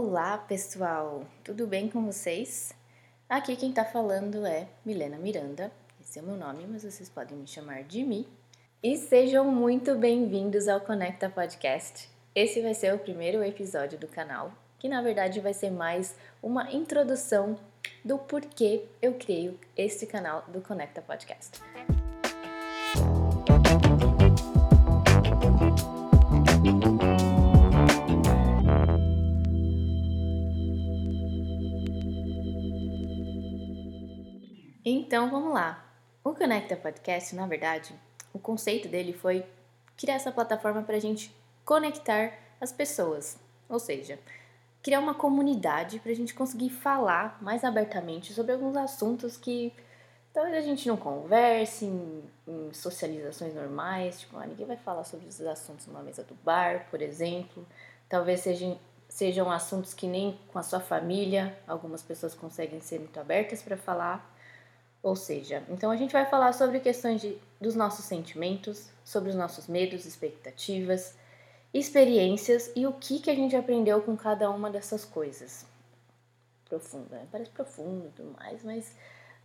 [0.00, 1.24] Olá, pessoal!
[1.42, 2.72] Tudo bem com vocês?
[3.28, 7.36] Aqui quem tá falando é Milena Miranda, esse é o meu nome, mas vocês podem
[7.36, 8.24] me chamar de Mi.
[8.80, 12.08] E sejam muito bem-vindos ao Conecta Podcast.
[12.32, 16.70] Esse vai ser o primeiro episódio do canal, que na verdade vai ser mais uma
[16.70, 17.58] introdução
[18.04, 21.60] do porquê eu criei este canal do Conecta Podcast.
[34.90, 35.84] Então vamos lá.
[36.24, 37.94] O Conecta Podcast, na verdade,
[38.32, 39.44] o conceito dele foi
[39.98, 41.30] criar essa plataforma para a gente
[41.62, 43.36] conectar as pessoas,
[43.68, 44.18] ou seja,
[44.82, 49.74] criar uma comunidade para a gente conseguir falar mais abertamente sobre alguns assuntos que
[50.32, 55.28] talvez a gente não converse em, em socializações normais, tipo, ah, ninguém vai falar sobre
[55.28, 57.62] esses assuntos numa mesa do bar, por exemplo.
[58.08, 63.20] Talvez sejam, sejam assuntos que nem com a sua família algumas pessoas conseguem ser muito
[63.20, 64.37] abertas para falar.
[65.02, 69.36] Ou seja, então a gente vai falar sobre questões de, dos nossos sentimentos, sobre os
[69.36, 71.14] nossos medos, expectativas,
[71.72, 75.64] experiências e o que, que a gente aprendeu com cada uma dessas coisas.
[76.68, 77.26] Profundo, né?
[77.30, 78.94] Parece profundo e tudo mais, mas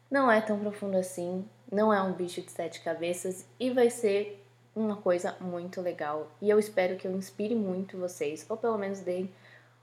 [0.10, 4.44] não é tão profundo assim, não é um bicho de sete cabeças e vai ser
[4.76, 6.32] uma coisa muito legal.
[6.42, 9.28] E eu espero que eu inspire muito vocês, ou pelo menos dê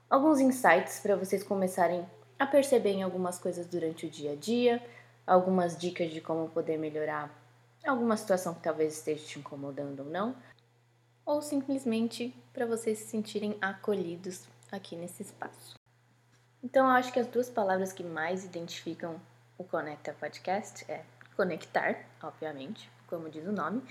[0.09, 2.05] alguns insights para vocês começarem
[2.37, 4.81] a perceber algumas coisas durante o dia a dia
[5.25, 7.29] algumas dicas de como poder melhorar
[7.85, 10.35] alguma situação que talvez esteja te incomodando ou não,
[11.25, 15.75] ou simplesmente para vocês se sentirem acolhidos aqui nesse espaço.
[16.63, 19.19] Então, eu acho que as duas palavras que mais identificam
[19.57, 21.03] o Conecta Podcast é
[21.35, 23.81] conectar, obviamente, como diz o nome,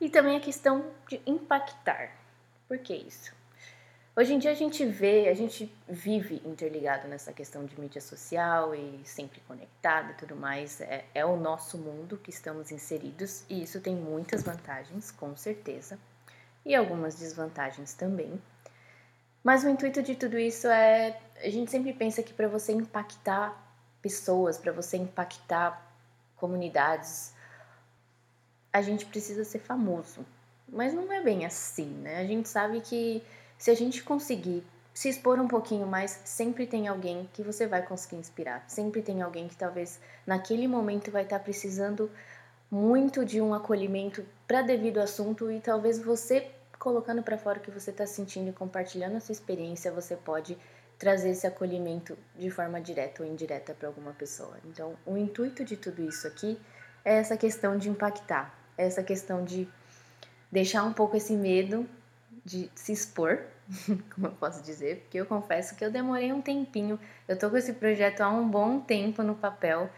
[0.00, 2.12] e também a questão de impactar.
[2.68, 3.32] Por que isso?
[4.16, 8.72] Hoje em dia a gente vê, a gente vive interligado nessa questão de mídia social
[8.72, 10.80] e sempre conectado e tudo mais.
[10.80, 15.98] É, é o nosso mundo que estamos inseridos e isso tem muitas vantagens, com certeza,
[16.64, 18.40] e algumas desvantagens também.
[19.42, 23.60] Mas o intuito de tudo isso é a gente sempre pensa que para você impactar
[24.00, 25.92] pessoas, para você impactar
[26.36, 27.34] comunidades,
[28.72, 30.24] a gente precisa ser famoso.
[30.68, 32.20] Mas não é bem assim, né?
[32.20, 33.20] A gente sabe que
[33.58, 37.82] se a gente conseguir se expor um pouquinho mais, sempre tem alguém que você vai
[37.82, 38.64] conseguir inspirar.
[38.68, 42.08] Sempre tem alguém que talvez naquele momento vai estar precisando
[42.70, 46.48] muito de um acolhimento para devido assunto e talvez você
[46.78, 50.56] colocando para fora o que você está sentindo e compartilhando a sua experiência, você pode
[50.98, 54.56] trazer esse acolhimento de forma direta ou indireta para alguma pessoa.
[54.64, 56.60] Então, o intuito de tudo isso aqui
[57.04, 59.68] é essa questão de impactar, é essa questão de
[60.52, 61.88] deixar um pouco esse medo
[62.44, 63.40] de se expor,
[64.14, 66.98] como eu posso dizer, porque eu confesso que eu demorei um tempinho.
[67.26, 69.88] Eu tô com esse projeto há um bom tempo no papel,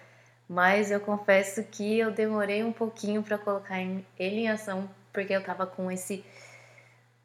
[0.48, 5.42] mas eu confesso que eu demorei um pouquinho para colocar ele em ação, porque eu
[5.42, 6.24] tava com esse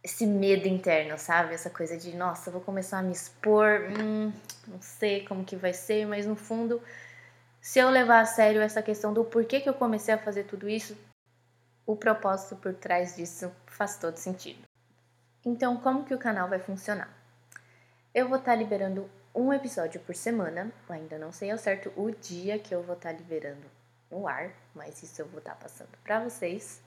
[0.03, 1.53] esse medo interno, sabe?
[1.53, 4.33] Essa coisa de, nossa, vou começar a me expor, hum,
[4.67, 6.81] não sei como que vai ser, mas no fundo,
[7.61, 10.67] se eu levar a sério essa questão do porquê que eu comecei a fazer tudo
[10.67, 10.97] isso,
[11.85, 14.70] o propósito por trás disso faz todo sentido.
[15.43, 17.09] Então, como que o canal vai funcionar?
[18.13, 22.11] Eu vou estar tá liberando um episódio por semana, ainda não sei ao certo o
[22.11, 23.65] dia que eu vou estar tá liberando
[24.11, 26.81] no ar, mas isso eu vou estar tá passando para vocês.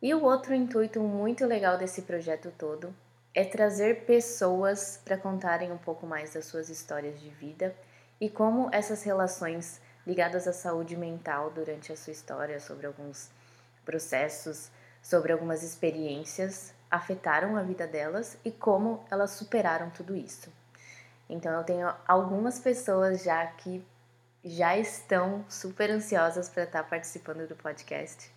[0.00, 2.94] E o outro intuito muito legal desse projeto todo
[3.34, 7.74] é trazer pessoas para contarem um pouco mais das suas histórias de vida
[8.20, 13.30] e como essas relações ligadas à saúde mental durante a sua história, sobre alguns
[13.84, 14.70] processos,
[15.02, 20.52] sobre algumas experiências, afetaram a vida delas e como elas superaram tudo isso.
[21.28, 23.82] Então eu tenho algumas pessoas já que
[24.44, 28.30] já estão super ansiosas para estar participando do podcast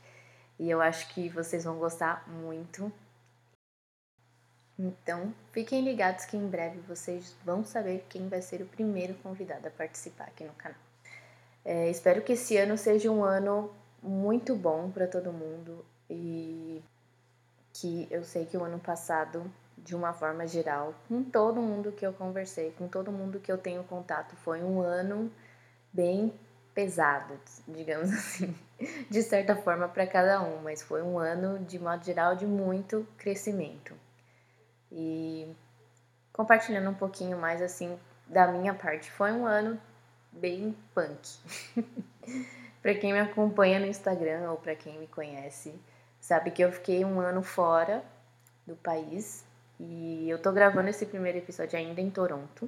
[0.57, 2.89] e eu acho que vocês vão gostar muito.
[4.79, 9.67] Então, fiquem ligados que em breve vocês vão saber quem vai ser o primeiro convidado
[9.67, 10.77] a participar aqui no canal.
[11.63, 16.81] É, espero que esse ano seja um ano muito bom para todo mundo e
[17.75, 22.07] que eu sei que o ano passado, de uma forma geral, com todo mundo que
[22.07, 25.29] eu conversei, com todo mundo que eu tenho contato, foi um ano
[25.91, 26.33] bem
[26.73, 27.37] pesado,
[27.67, 28.55] digamos assim,
[29.09, 33.05] de certa forma para cada um, mas foi um ano, de modo geral, de muito
[33.17, 33.93] crescimento.
[34.89, 35.53] E
[36.31, 39.77] compartilhando um pouquinho mais assim da minha parte, foi um ano
[40.31, 41.39] bem punk.
[42.81, 45.77] para quem me acompanha no Instagram ou para quem me conhece,
[46.25, 48.03] Sabe que eu fiquei um ano fora
[48.65, 49.45] do país
[49.79, 52.67] e eu tô gravando esse primeiro episódio ainda em Toronto.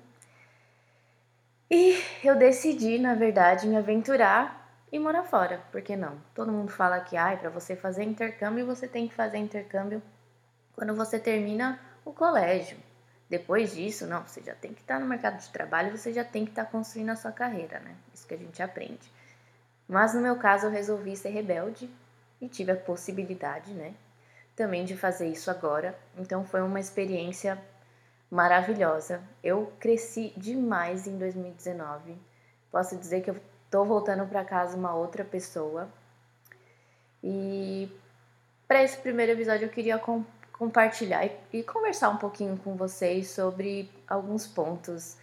[1.68, 5.59] E eu decidi, na verdade, me aventurar e morar fora.
[5.71, 6.21] Por que não?
[6.36, 10.04] Todo mundo fala que, ai, para você fazer intercâmbio, você tem que fazer intercâmbio
[10.75, 12.77] quando você termina o colégio.
[13.27, 16.45] Depois disso, não, você já tem que estar no mercado de trabalho, você já tem
[16.45, 17.95] que estar construindo a sua carreira, né?
[18.13, 19.12] Isso que a gente aprende.
[19.88, 21.89] Mas no meu caso, eu resolvi ser rebelde
[22.42, 23.94] e tive a possibilidade, né,
[24.56, 25.98] também de fazer isso agora.
[26.18, 27.62] Então foi uma experiência
[28.30, 29.22] maravilhosa.
[29.44, 32.18] Eu cresci demais em 2019.
[32.72, 33.39] Posso dizer que eu
[33.69, 35.89] tô voltando para casa uma outra pessoa.
[37.24, 37.92] E
[38.68, 40.01] para esse primeiro episódio eu queria
[40.51, 45.18] compartilhar e, e conversar um pouquinho com vocês sobre alguns pontos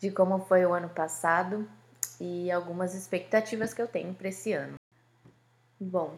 [0.00, 1.68] de como foi o ano passado
[2.20, 4.74] e algumas expectativas que eu tenho para esse ano.
[5.80, 6.16] Bom,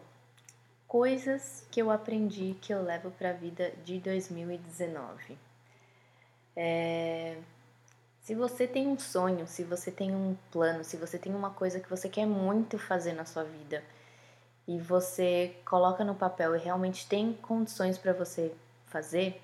[0.87, 5.37] coisas que eu aprendi que eu levo para a vida de 2019.
[6.55, 7.37] É...
[8.21, 11.79] Se você tem um sonho, se você tem um plano, se você tem uma coisa
[11.79, 13.81] que você quer muito fazer na sua vida
[14.67, 18.53] e você coloca no papel e realmente tem condições para você
[18.85, 19.41] fazer,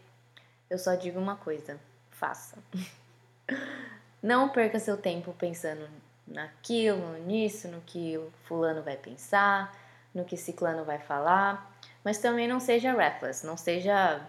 [0.69, 1.79] eu só digo uma coisa:
[2.09, 2.57] faça.
[4.21, 5.89] Não perca seu tempo pensando
[6.27, 9.73] naquilo, nisso, no que o fulano vai pensar,
[10.13, 11.71] no que ciclano vai falar,
[12.03, 14.21] mas também não seja reckless, não seja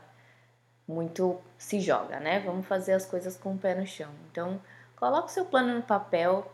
[0.87, 2.41] muito se joga, né?
[2.41, 4.11] Vamos fazer as coisas com o pé no chão.
[4.31, 4.61] Então,
[4.97, 6.51] coloque o seu plano no papel,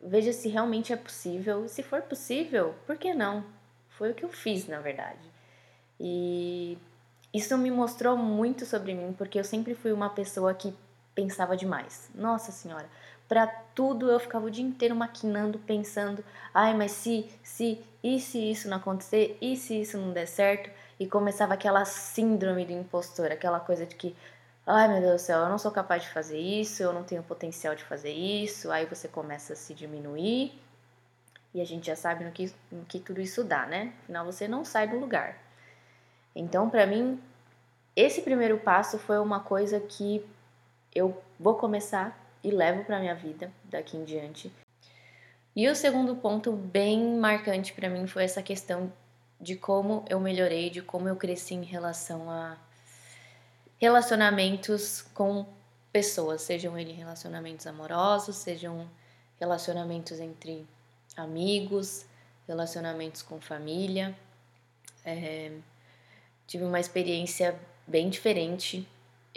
[0.00, 1.68] veja se realmente é possível.
[1.68, 3.44] Se for possível, por que não?
[3.90, 5.30] Foi o que eu fiz, na verdade.
[5.98, 6.78] E
[7.32, 10.74] isso me mostrou muito sobre mim, porque eu sempre fui uma pessoa que
[11.14, 12.10] pensava demais.
[12.14, 12.88] Nossa Senhora,
[13.30, 18.50] para tudo eu ficava o dia inteiro maquinando, pensando, ai, mas se, se, e se
[18.50, 20.68] isso não acontecer, e se isso não der certo,
[20.98, 24.16] e começava aquela síndrome do impostor, aquela coisa de que,
[24.66, 27.22] ai meu Deus do céu, eu não sou capaz de fazer isso, eu não tenho
[27.22, 30.60] potencial de fazer isso, aí você começa a se diminuir
[31.54, 33.92] e a gente já sabe no que, no que tudo isso dá, né?
[34.02, 35.38] Afinal, você não sai do lugar.
[36.34, 37.22] Então, para mim,
[37.94, 40.28] esse primeiro passo foi uma coisa que
[40.92, 44.52] eu vou começar e levo para minha vida daqui em diante.
[45.54, 48.92] E o segundo ponto bem marcante para mim foi essa questão
[49.40, 52.56] de como eu melhorei, de como eu cresci em relação a
[53.78, 55.46] relacionamentos com
[55.90, 58.88] pessoas, sejam eles relacionamentos amorosos, sejam
[59.40, 60.66] relacionamentos entre
[61.16, 62.04] amigos,
[62.46, 64.14] relacionamentos com família.
[65.04, 65.50] É,
[66.46, 68.86] tive uma experiência bem diferente.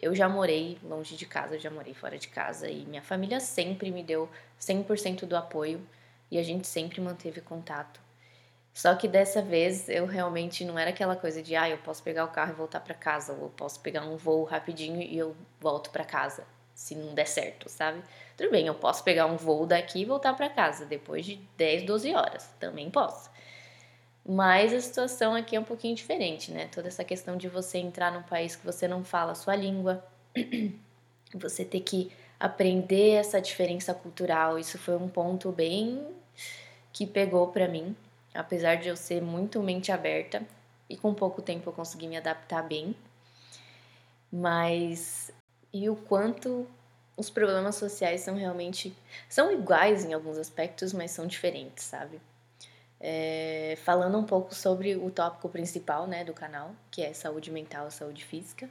[0.03, 3.89] Eu já morei longe de casa, já morei fora de casa e minha família sempre
[3.89, 4.29] me deu
[4.59, 5.81] 100% do apoio
[6.29, 8.01] e a gente sempre manteve contato.
[8.73, 12.25] Só que dessa vez eu realmente não era aquela coisa de, ah, eu posso pegar
[12.25, 15.37] o carro e voltar para casa, ou eu posso pegar um voo rapidinho e eu
[15.61, 16.43] volto para casa
[16.75, 18.03] se não der certo, sabe?
[18.35, 21.83] Tudo bem, eu posso pegar um voo daqui e voltar para casa depois de 10,
[21.83, 23.29] 12 horas, também posso.
[24.25, 26.67] Mas a situação aqui é um pouquinho diferente, né?
[26.67, 30.03] Toda essa questão de você entrar num país que você não fala a sua língua,
[31.35, 36.05] você ter que aprender essa diferença cultural, isso foi um ponto bem
[36.91, 37.95] que pegou para mim,
[38.33, 40.43] apesar de eu ser muito mente aberta
[40.89, 42.95] e com pouco tempo eu consegui me adaptar bem.
[44.31, 45.31] Mas
[45.73, 46.67] e o quanto
[47.17, 48.95] os problemas sociais são realmente
[49.29, 52.19] são iguais em alguns aspectos, mas são diferentes, sabe?
[53.05, 57.91] É, falando um pouco sobre o tópico principal, né, do canal, que é saúde mental,
[57.91, 58.69] saúde física.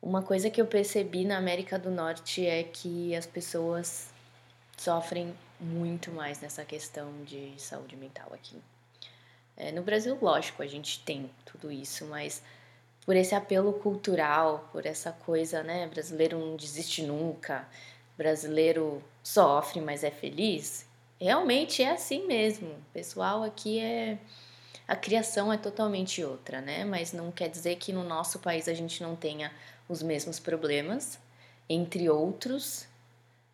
[0.00, 4.08] Uma coisa que eu percebi na América do Norte é que as pessoas
[4.78, 8.56] sofrem muito mais nessa questão de saúde mental aqui.
[9.54, 12.42] É, no Brasil, lógico, a gente tem tudo isso, mas
[13.04, 15.86] por esse apelo cultural, por essa coisa, né?
[15.88, 17.68] Brasileiro não desiste nunca,
[18.16, 20.85] brasileiro sofre, mas é feliz.
[21.20, 22.68] Realmente é assim mesmo.
[22.68, 24.18] O pessoal aqui é.
[24.86, 26.84] A criação é totalmente outra, né?
[26.84, 29.50] Mas não quer dizer que no nosso país a gente não tenha
[29.88, 31.18] os mesmos problemas,
[31.68, 32.86] entre outros,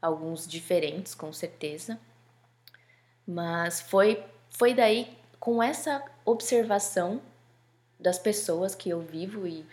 [0.01, 1.99] alguns diferentes, com certeza.
[3.27, 7.23] Mas foi, foi daí, com essa observação
[7.99, 9.65] das pessoas que eu vivo e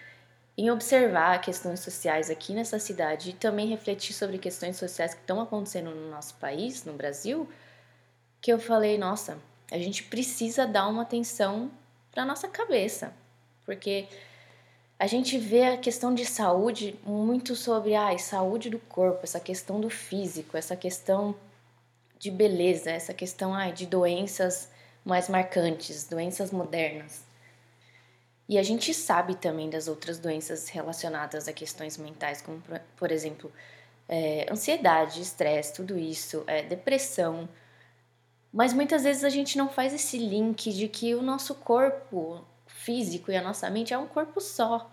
[0.58, 5.41] em observar questões sociais aqui nessa cidade e também refletir sobre questões sociais que estão
[5.41, 7.50] acontecendo no nosso país, no Brasil,
[8.41, 9.38] que eu falei, nossa,
[9.72, 11.72] a gente precisa dar uma atenção
[12.12, 13.13] para nossa cabeça,
[13.65, 14.08] porque
[14.98, 19.79] a gente vê a questão de saúde muito sobre ai, saúde do corpo, essa questão
[19.79, 21.36] do físico, essa questão
[22.17, 24.69] de beleza, essa questão ai, de doenças
[25.05, 27.24] mais marcantes, doenças modernas.
[28.48, 32.62] E a gente sabe também das outras doenças relacionadas a questões mentais, como
[32.98, 33.51] por exemplo
[34.08, 37.48] é, ansiedade, estresse, tudo isso, é, depressão.
[38.51, 43.32] Mas muitas vezes a gente não faz esse link de que o nosso corpo físico
[43.32, 44.91] e a nossa mente é um corpo só.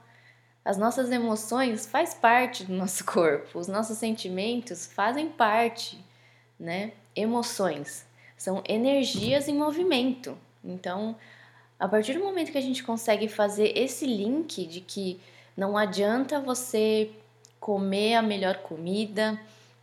[0.65, 5.99] As nossas emoções faz parte do nosso corpo, os nossos sentimentos fazem parte,
[6.59, 6.93] né?
[7.15, 10.37] Emoções são energias em movimento.
[10.63, 11.17] Então,
[11.79, 15.21] a partir do momento que a gente consegue fazer esse link de que
[15.57, 17.11] não adianta você
[17.59, 19.41] comer a melhor comida,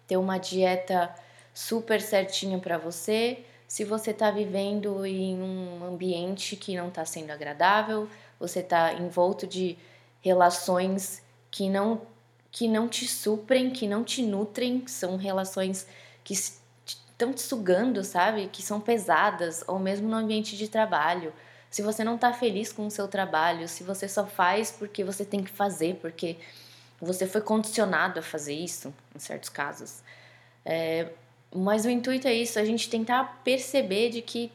[0.08, 1.14] ter uma dieta
[1.54, 7.32] super certinha para você, se você está vivendo em um ambiente que não está sendo
[7.32, 8.08] agradável,
[8.40, 9.76] você está envolto de
[10.22, 12.04] relações que não
[12.52, 15.88] que não te suprem, que não te nutrem, são relações
[16.24, 18.48] que estão te sugando, sabe?
[18.48, 21.34] Que são pesadas, ou mesmo no ambiente de trabalho.
[21.68, 25.26] Se você não está feliz com o seu trabalho, se você só faz porque você
[25.26, 26.38] tem que fazer, porque
[27.02, 30.04] você foi condicionado a fazer isso, em certos casos.
[30.64, 31.10] É,
[31.54, 34.52] mas o intuito é isso, a gente tentar perceber de que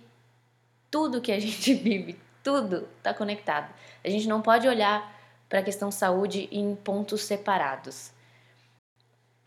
[0.90, 3.72] tudo que a gente vive, tudo está conectado.
[4.04, 5.16] A gente não pode olhar
[5.48, 8.12] para a questão saúde em pontos separados.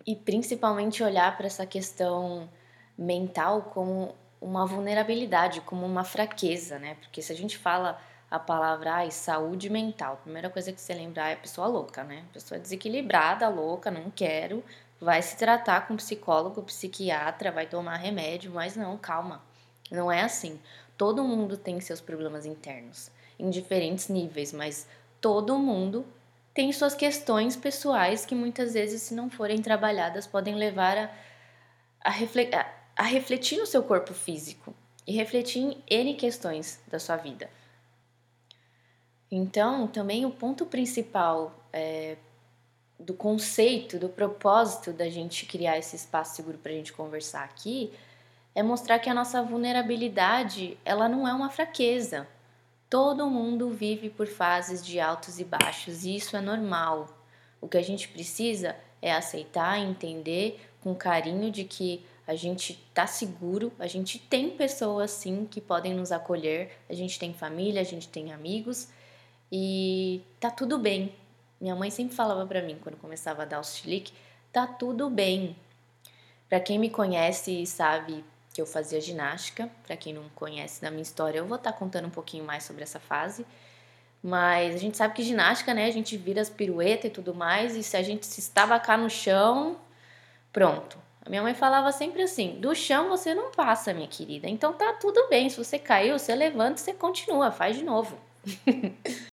[0.05, 2.49] E principalmente olhar para essa questão
[2.97, 6.95] mental como uma vulnerabilidade, como uma fraqueza, né?
[6.95, 10.93] Porque se a gente fala a palavra ai, saúde mental, a primeira coisa que você
[10.93, 12.23] lembra é a pessoa louca, né?
[12.33, 14.63] Pessoa desequilibrada, louca, não quero,
[15.01, 19.41] vai se tratar com psicólogo, psiquiatra, vai tomar remédio, mas não, calma.
[19.89, 20.59] Não é assim.
[20.95, 24.87] Todo mundo tem seus problemas internos, em diferentes níveis, mas
[25.19, 26.05] todo mundo
[26.53, 31.09] tem suas questões pessoais que muitas vezes, se não forem trabalhadas, podem levar a,
[32.03, 34.71] a, refletir, a, a refletir no seu corpo físico
[35.07, 37.49] e refletir em N questões da sua vida.
[39.31, 42.17] Então, também o ponto principal é,
[43.01, 47.91] do conceito, do propósito da gente criar esse espaço seguro para a gente conversar aqui
[48.53, 52.27] é mostrar que a nossa vulnerabilidade ela não é uma fraqueza.
[52.89, 57.07] Todo mundo vive por fases de altos e baixos e isso é normal.
[57.61, 63.07] O que a gente precisa é aceitar, entender com carinho de que a gente tá
[63.07, 67.85] seguro, a gente tem pessoas sim que podem nos acolher, a gente tem família, a
[67.85, 68.89] gente tem amigos
[69.51, 71.13] e tá tudo bem.
[71.61, 74.11] Minha mãe sempre falava para mim quando começava a dar os chilique,
[74.51, 75.55] tá tudo bem.
[76.49, 80.89] Para quem me conhece e sabe que eu fazia ginástica, para quem não conhece da
[80.89, 83.45] minha história, eu vou estar tá contando um pouquinho mais sobre essa fase.
[84.23, 87.75] Mas a gente sabe que ginástica, né, a gente vira as piruetas e tudo mais,
[87.75, 89.77] e se a gente se estabacar no chão,
[90.51, 90.97] pronto.
[91.23, 94.49] A minha mãe falava sempre assim: do chão você não passa, minha querida.
[94.49, 95.47] Então tá tudo bem.
[95.49, 98.17] Se você caiu, você levanta e você continua, faz de novo.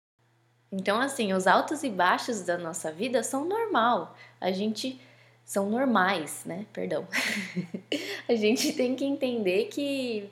[0.72, 4.16] Então, assim, os altos e baixos da nossa vida são normal.
[4.40, 4.98] A gente
[5.44, 6.64] são normais, né?
[6.72, 7.06] Perdão.
[8.26, 10.30] a gente tem que entender que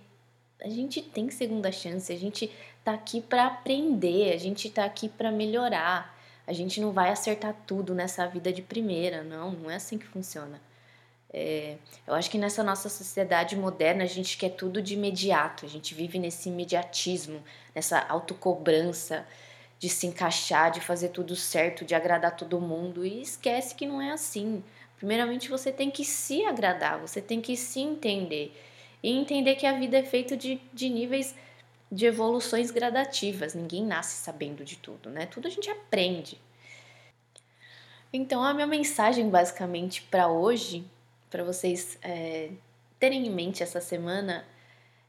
[0.63, 2.51] a gente tem segunda chance, a gente
[2.83, 6.19] tá aqui para aprender, a gente tá aqui para melhorar.
[6.47, 10.07] A gente não vai acertar tudo nessa vida de primeira, não, não é assim que
[10.07, 10.61] funciona.
[11.33, 15.69] É, eu acho que nessa nossa sociedade moderna a gente quer tudo de imediato, a
[15.69, 17.43] gente vive nesse imediatismo,
[17.75, 19.25] nessa autocobrança
[19.81, 24.01] de se encaixar, de fazer tudo certo, de agradar todo mundo e esquece que não
[24.01, 24.63] é assim.
[24.99, 28.55] Primeiramente você tem que se agradar, você tem que se entender
[29.03, 31.35] e entender que a vida é feita de, de níveis
[31.91, 33.55] de evoluções gradativas.
[33.55, 35.25] Ninguém nasce sabendo de tudo, né?
[35.25, 36.39] Tudo a gente aprende.
[38.13, 40.85] Então, a minha mensagem basicamente para hoje,
[41.31, 42.51] para vocês é,
[42.99, 44.47] terem em mente essa semana,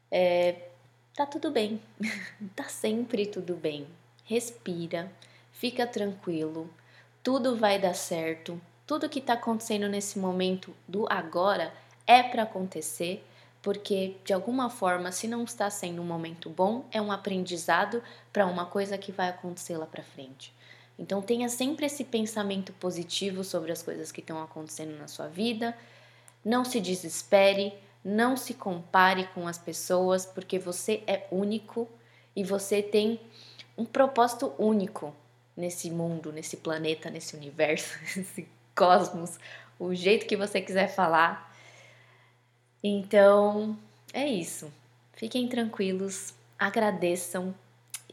[0.10, 0.70] é:
[1.14, 1.82] tá tudo bem,
[2.56, 3.86] tá sempre tudo bem
[4.32, 5.12] respira,
[5.52, 6.70] fica tranquilo,
[7.22, 8.60] tudo vai dar certo.
[8.88, 11.74] Tudo que está acontecendo nesse momento do agora
[12.08, 13.26] é para acontecer,
[13.62, 18.46] porque de alguma forma, se não está sendo um momento bom, é um aprendizado para
[18.46, 20.54] uma coisa que vai acontecer lá para frente.
[20.98, 25.78] Então tenha sempre esse pensamento positivo sobre as coisas que estão acontecendo na sua vida.
[26.44, 31.86] Não se desespere, não se compare com as pessoas, porque você é único
[32.34, 33.20] e você tem
[33.82, 35.14] um propósito único
[35.58, 39.40] nesse mundo, nesse planeta, nesse universo, nesse cosmos,
[39.80, 41.52] o jeito que você quiser falar.
[42.84, 43.78] Então,
[44.14, 44.72] é isso.
[45.14, 47.54] Fiquem tranquilos, agradeçam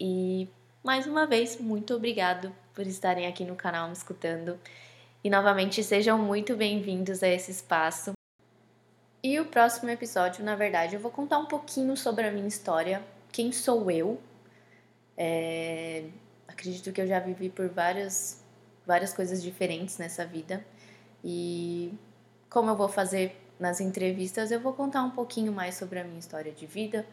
[0.00, 0.48] e
[0.82, 4.58] mais uma vez, muito obrigado por estarem aqui no canal me escutando.
[5.22, 8.12] E novamente sejam muito bem-vindos a esse espaço.
[9.22, 13.02] E o próximo episódio, na verdade, eu vou contar um pouquinho sobre a minha história,
[13.30, 14.18] quem sou eu
[15.20, 16.04] é,
[16.46, 18.40] acredito que eu já vivi por várias,
[18.87, 20.64] várias coisas diferentes nessa vida
[21.25, 21.92] e
[22.48, 26.20] como eu vou fazer nas entrevistas, eu vou contar um pouquinho mais sobre a minha
[26.20, 27.04] história de vida,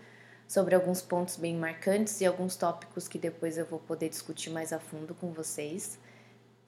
[0.48, 4.72] sobre alguns pontos bem marcantes e alguns tópicos que depois eu vou poder discutir mais
[4.72, 5.98] a fundo com vocês,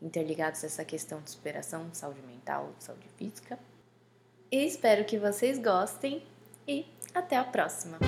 [0.01, 3.59] interligados a essa questão de superação, saúde mental, saúde física.
[4.51, 6.23] E espero que vocês gostem
[6.67, 7.99] e até a próxima!